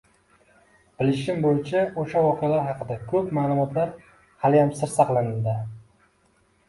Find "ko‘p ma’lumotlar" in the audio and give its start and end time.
3.13-3.93